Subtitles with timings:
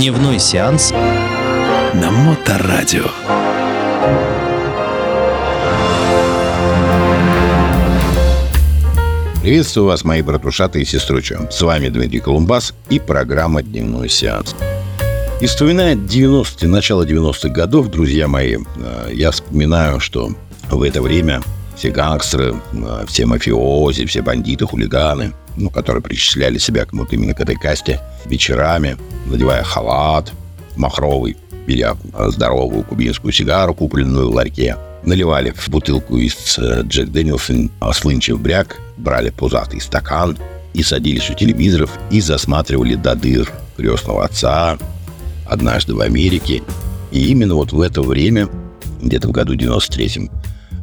[0.00, 3.04] Дневной сеанс на Моторадио.
[9.42, 11.36] Приветствую вас, мои братушаты и сестручи.
[11.50, 14.56] С вами Дмитрий Колумбас и программа «Дневной сеанс».
[15.42, 20.30] И вспоминая 90-е, начало 90-х годов, друзья мои, э, я вспоминаю, что
[20.70, 21.42] в это время
[21.76, 27.34] все гангстеры, э, все мафиози, все бандиты, хулиганы, ну, которые причисляли себя к вот именно
[27.34, 28.96] к этой касте, вечерами,
[29.30, 30.32] надевая халат,
[30.76, 31.96] махровый, беря
[32.28, 38.78] здоровую кубинскую сигару, купленную в ларьке, наливали в бутылку из э, Джек Дэниелсон слынчив бряк,
[38.96, 40.36] брали пузатый стакан
[40.74, 44.78] и садились у телевизоров и засматривали до дыр крестного отца,
[45.46, 46.62] однажды в Америке.
[47.10, 48.48] И именно вот в это время,
[49.02, 50.30] где-то в году 93-м,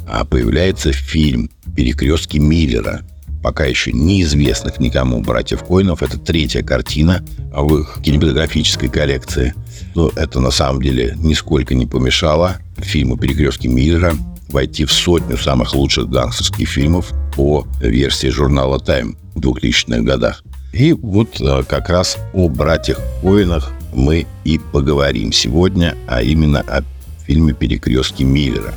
[0.09, 3.01] а, появляется фильм «Перекрестки Миллера»,
[3.41, 6.04] пока еще неизвестных никому братьев Коинов.
[6.04, 9.54] Это третья картина в их кинематографической коллекции.
[9.96, 14.13] Но это на самом деле нисколько не помешало фильму «Перекрестки Миллера»
[14.49, 20.44] войти в сотню самых лучших гангстерских фильмов по версии журнала «Тайм» в 2000-х годах.
[20.74, 26.84] И вот а, как раз о братьях Коинах мы и поговорим сегодня, а именно о
[27.26, 28.74] фильме «Перекрестки Миллера».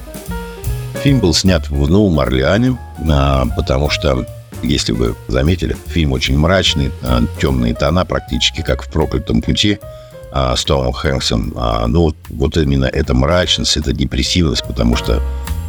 [1.03, 2.79] Фильм был снят в Новом Орлеане,
[3.11, 4.27] а, потому что,
[4.63, 9.79] если вы заметили, фильм очень мрачный, а, темные тона, практически как в «Проклятом пути»,
[10.33, 11.53] а, с Томом Хэнксом.
[11.89, 15.21] Ну, вот именно эта мрачность, эта депрессивность, потому что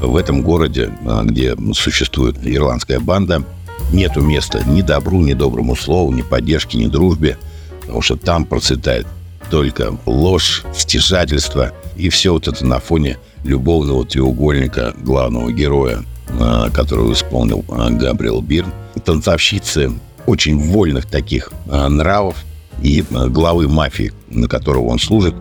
[0.02, 0.92] в этом городе,
[1.24, 3.44] где существует ирландская банда,
[3.92, 7.38] нету места ни добру, ни доброму слову, ни поддержке, ни дружбе,
[7.82, 9.08] потому что там процветает
[9.50, 16.04] только ложь, стяжательство и все вот это на фоне любовного треугольника главного героя,
[16.40, 18.72] а, которого исполнил а, Габриэл Бирн.
[19.04, 19.92] Танцовщицы
[20.26, 22.44] очень вольных таких а, нравов
[22.82, 25.36] и главы мафии, на которого он служит.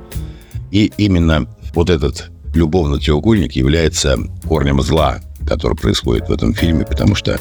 [0.70, 7.14] И именно вот этот любовный треугольник является корнем зла, который происходит в этом фильме, потому
[7.14, 7.39] что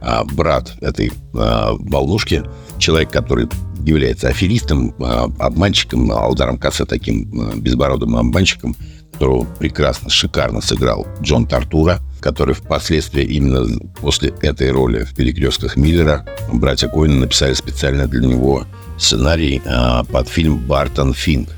[0.00, 2.42] а, брат этой а, волнушки,
[2.78, 3.48] человек, который
[3.84, 8.76] является аферистом, а, обманщиком, ударом косы таким а, безбородым обманщиком,
[9.12, 13.66] которого прекрасно, шикарно сыграл Джон Тартура, который впоследствии именно
[14.00, 18.66] после этой роли в «Перекрестках Миллера» братья Коины написали специально для него
[18.98, 21.48] сценарий а, под фильм «Бартон Финк»,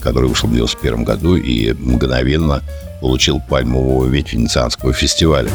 [0.00, 2.62] который вышел в 1991 году и мгновенно
[3.00, 5.50] получил пальмовую ветвь Венецианского фестиваля.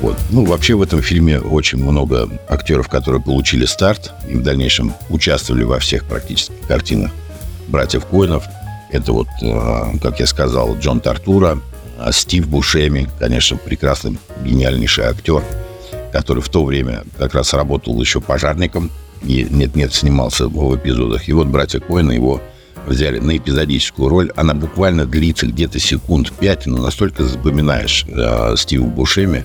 [0.00, 0.16] Вот.
[0.30, 5.62] Ну, вообще в этом фильме очень много актеров, которые получили старт и в дальнейшем участвовали
[5.62, 7.12] во всех практически картинах
[7.68, 8.44] братьев Коинов.
[8.90, 11.60] Это вот, э, как я сказал, Джон Тартура,
[12.10, 15.42] Стив Бушеми, конечно, прекрасный, гениальнейший актер,
[16.12, 18.90] который в то время как раз работал еще пожарником
[19.22, 21.28] и нет-нет снимался в эпизодах.
[21.28, 22.40] И вот братья Коина его
[22.86, 24.32] взяли на эпизодическую роль.
[24.36, 29.44] Она буквально длится где-то секунд пять, но настолько запоминаешь э, Стива Бушеми,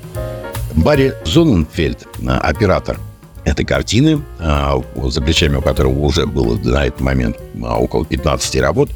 [0.75, 3.00] Барри Зоненфельд, а, оператор
[3.46, 8.62] этой картины, а, за плечами у которого уже было на этот момент а, около 15
[8.62, 8.90] работ,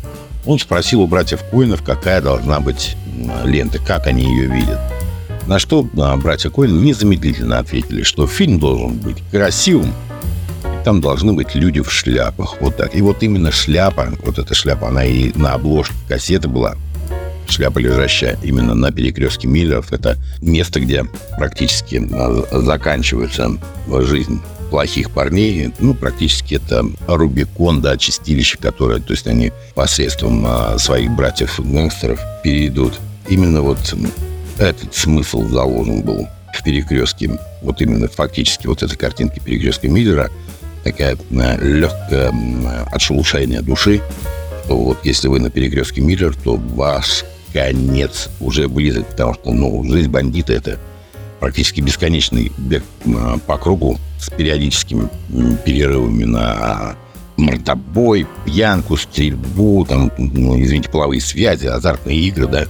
[0.45, 2.95] он спросил у братьев Коинов, какая должна быть
[3.45, 4.79] лента, как они ее видят.
[5.47, 9.93] На что братья Коин незамедлительно ответили, что фильм должен быть красивым,
[10.83, 12.57] там должны быть люди в шляпах.
[12.59, 12.95] Вот так.
[12.95, 16.75] И вот именно шляпа, вот эта шляпа, она и на обложке кассеты была
[17.51, 19.91] шляпа, лежащая именно на перекрестке Миллеров.
[19.91, 21.05] Это место, где
[21.37, 23.57] практически а, заканчивается
[23.87, 25.71] жизнь плохих парней.
[25.79, 32.99] Ну, практически это Рубикон, да, чистилище, которое, то есть они посредством а, своих братьев-гангстеров перейдут.
[33.29, 33.95] Именно вот
[34.57, 37.37] этот смысл заложен был в перекрестке.
[37.61, 40.29] Вот именно фактически вот эта картинка перекрестка Миллера,
[40.83, 42.33] такая а, легкое
[42.91, 44.01] отшелушение души,
[44.67, 50.09] вот если вы на перекрестке Миллер, то ваш конец уже близок, потому что ну, жизнь
[50.09, 50.79] бандита– это
[51.39, 52.83] практически бесконечный бег
[53.15, 55.09] а, по кругу с периодическими
[55.65, 56.95] перерывами на
[57.37, 62.65] мордобой, пьянку, стрельбу, там, ну, извините, половые связи, азартные игры, да.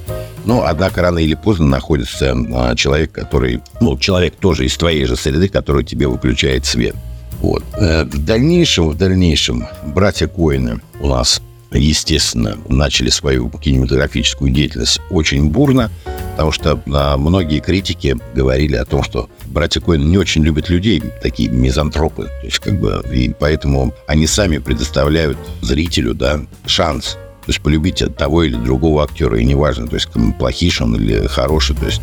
[0.46, 5.16] Но, однако, рано или поздно находится а, человек, который, ну, человек тоже из твоей же
[5.16, 6.96] среды, который тебе выключает свет.
[7.42, 7.64] Вот.
[7.74, 11.42] Э, в дальнейшем, в дальнейшем, братья Коины у нас
[11.80, 15.90] естественно, начали свою кинематографическую деятельность очень бурно,
[16.32, 21.02] потому что а, многие критики говорили о том, что братья Коэн не очень любят людей,
[21.22, 27.50] такие мизантропы, то есть как бы, и поэтому они сами предоставляют зрителю, да, шанс, то
[27.50, 31.86] есть полюбить того или другого актера, и неважно, то есть плохий он или хороший, то
[31.86, 32.02] есть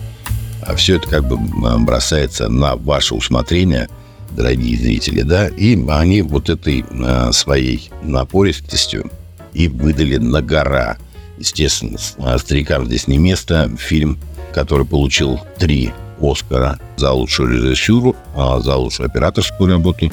[0.63, 3.89] а все это как бы а, бросается на ваше усмотрение,
[4.31, 6.85] дорогие зрители, да, и они вот этой
[7.33, 9.11] своей напористостью
[9.59, 10.97] и выдали на гора.
[11.37, 11.99] Естественно,
[12.39, 13.71] старикам здесь не место.
[13.77, 14.19] Фильм,
[14.55, 20.11] который получил три Оскара за лучшую режиссуру, а за лучшую операторскую работу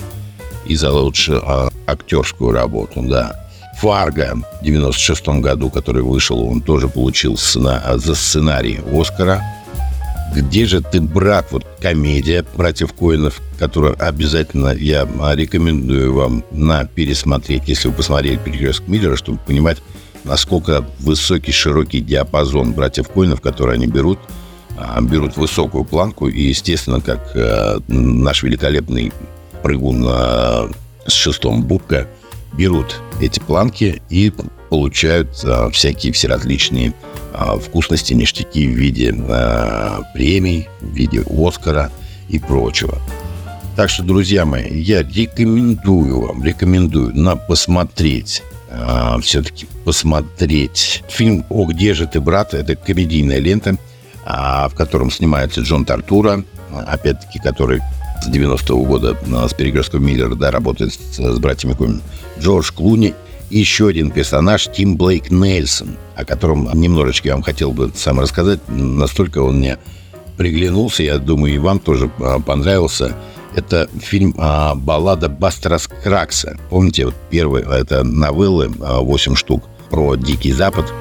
[0.66, 3.48] и за лучшую а, актерскую работу, да.
[3.78, 9.44] Фарго в 96 году, который вышел, он тоже получил сцена, за сценарий Оскара.
[10.34, 11.48] Где же ты, брат?
[11.52, 18.88] Вот комедия «Братьев Коинов», которую обязательно я рекомендую вам на пересмотреть, если вы посмотрели «Перекресток
[18.88, 19.78] Миллера», чтобы понимать,
[20.24, 24.20] насколько высокий, широкий диапазон «Братьев Коинов», которые они берут,
[24.78, 26.28] а, берут высокую планку.
[26.28, 29.14] И, естественно, как э, наш великолепный
[29.64, 30.70] прыгун э,
[31.08, 32.08] с шестом Будка–
[32.58, 34.32] берут эти планки и
[34.70, 36.94] получают а, всякие все различные
[37.62, 41.92] вкусности, ништяки в виде а, премий, в виде Оскара
[42.30, 42.98] и прочего.
[43.76, 51.66] Так что, друзья мои, я рекомендую вам, рекомендую на посмотреть а, все-таки посмотреть фильм «О,
[51.66, 53.78] где же ты, брат?» Это комедийная лента,
[54.26, 57.82] а, в котором снимается Джон Тартура, опять-таки, который
[58.22, 59.18] с 90-го года
[59.48, 62.02] с перекрестком Миллера, да, работает с, с братьями Куин.
[62.40, 63.14] Джордж Клуни
[63.50, 68.60] еще один персонаж Тим Блейк Нельсон, о котором немножечко я вам хотел бы сам рассказать.
[68.68, 69.78] Настолько он мне
[70.38, 73.16] приглянулся, я думаю, и вам тоже а, понравился.
[73.56, 76.58] Это фильм а, «Баллада Бастера Скракса».
[76.70, 80.92] Помните, вот первый, это новеллы, 8 а, штук, про Дикий Запад.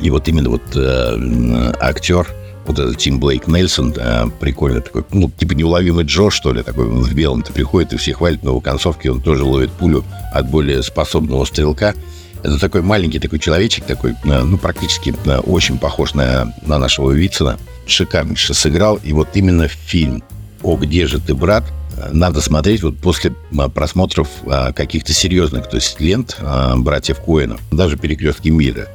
[0.00, 2.28] И вот именно вот э, актер
[2.68, 6.86] вот этот Тим Блейк Нельсон, да, прикольный такой, ну, типа неуловимый Джо, что ли, такой
[6.86, 10.82] в белом-то приходит и все хвалят, но в концовке он тоже ловит пулю от более
[10.82, 11.94] способного стрелка.
[12.42, 17.10] Это такой маленький такой человечек, такой, э, ну, практически э, очень похож на, на нашего
[17.10, 17.58] Вицина.
[17.86, 19.00] Шикарнейше сыграл.
[19.02, 20.22] И вот именно фильм
[20.62, 21.64] «О, где же ты, брат?»
[22.12, 26.38] надо смотреть вот после э, просмотров каких-то серьезных, то есть лент
[26.76, 28.88] братьев Коинов, даже «Перекрестки мира».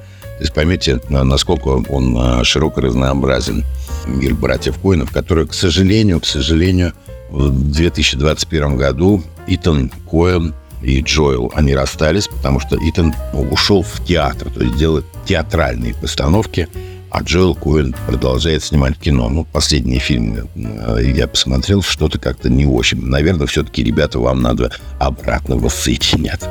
[0.44, 3.64] То есть поймите, насколько он а, широко разнообразен.
[4.06, 6.92] Мир братьев Коинов, который, к сожалению, к сожалению,
[7.30, 13.16] в 2021 году Итан Коэн и Джоэл, они расстались, потому что Итан
[13.52, 16.68] ушел в театр, то есть делает театральные постановки,
[17.10, 19.30] а Джоэл Коэн продолжает снимать кино.
[19.30, 23.02] Ну, последние фильмы я посмотрел, что-то как-то не очень.
[23.02, 26.42] Наверное, все-таки, ребята, вам надо обратно воссоединять.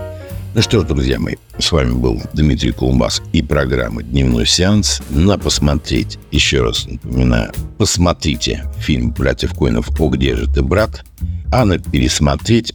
[0.55, 5.01] Ну что ж, друзья мои, с вами был Дмитрий Колумбас и программа «Дневной сеанс».
[5.09, 9.89] На посмотреть, еще раз напоминаю, посмотрите фильм «Братьев Коинов.
[9.99, 11.07] О, где же ты, брат?»
[11.51, 12.75] А на пересмотреть,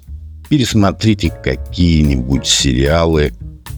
[0.50, 3.34] пересмотрите какие-нибудь сериалы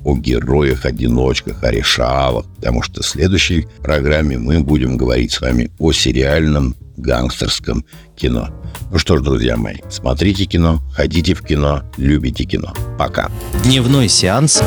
[0.05, 5.91] о героях-одиночках, о решалах, потому что в следующей программе мы будем говорить с вами о
[5.91, 7.85] сериальном гангстерском
[8.15, 8.49] кино.
[8.91, 12.73] Ну что ж, друзья мои, смотрите кино, ходите в кино, любите кино.
[12.97, 13.29] Пока.
[13.63, 14.61] Дневной сеанс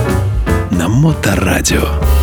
[0.70, 2.21] на Моторадио.